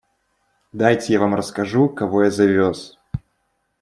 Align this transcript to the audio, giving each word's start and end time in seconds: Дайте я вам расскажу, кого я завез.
Дайте 0.73 1.13
я 1.13 1.19
вам 1.19 1.35
расскажу, 1.35 1.87
кого 1.87 2.23
я 2.23 2.31
завез. 2.31 2.97